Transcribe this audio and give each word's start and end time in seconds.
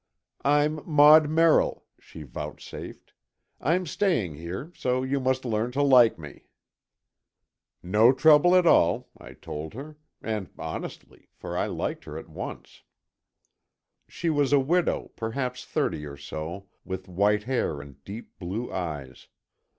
"I'm 0.43 0.79
Maud 0.83 1.29
Merrill," 1.29 1.85
she 1.99 2.23
vouchsafed. 2.23 3.13
"I'm 3.59 3.85
staying 3.85 4.33
here, 4.33 4.71
so 4.75 5.03
you 5.03 5.19
must 5.19 5.45
learn 5.45 5.71
to 5.73 5.83
like 5.83 6.17
me." 6.17 6.47
"No 7.83 8.11
trouble 8.11 8.55
at 8.55 8.65
all," 8.65 9.09
I 9.19 9.33
told 9.33 9.75
her, 9.75 9.97
and 10.19 10.49
honestly, 10.57 11.29
for 11.35 11.55
I 11.55 11.67
liked 11.67 12.05
her 12.05 12.17
at 12.17 12.29
once. 12.29 12.81
She 14.07 14.31
was 14.31 14.51
a 14.51 14.59
widow, 14.59 15.11
perhaps 15.15 15.65
thirty 15.65 16.03
or 16.07 16.17
so, 16.17 16.65
with 16.83 17.07
white 17.07 17.43
hair 17.43 17.79
and 17.79 18.03
deep 18.03 18.39
blue 18.39 18.73
eyes. 18.73 19.27